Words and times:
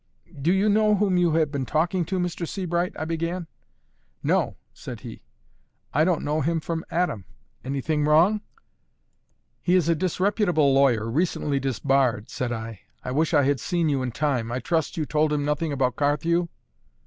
"Do 0.41 0.51
you 0.51 0.67
know 0.67 0.95
whom 0.95 1.15
you 1.17 1.33
have 1.33 1.51
been 1.51 1.67
talking 1.67 2.05
to, 2.05 2.17
Mr. 2.17 2.47
Sebright?" 2.47 2.91
I 2.97 3.05
began. 3.05 3.45
"No," 4.23 4.55
said 4.73 5.01
he; 5.01 5.21
"I 5.93 6.03
don't 6.03 6.23
know 6.23 6.41
him 6.41 6.59
from 6.59 6.83
Adam. 6.89 7.23
Anything 7.63 8.05
wrong?" 8.05 8.41
"He 9.61 9.75
is 9.75 9.89
a 9.89 9.93
disreputable 9.95 10.73
lawyer, 10.73 11.07
recently 11.07 11.59
disbarred," 11.59 12.31
said 12.31 12.51
I. 12.51 12.79
"I 13.03 13.11
wish 13.11 13.35
I 13.35 13.43
had 13.43 13.59
seen 13.59 13.89
you 13.89 14.01
in 14.01 14.11
time. 14.11 14.51
I 14.51 14.57
trust 14.57 14.97
you 14.97 15.05
told 15.05 15.31
him 15.31 15.45
nothing 15.45 15.71
about 15.71 15.97
Carthew?" 15.97 16.47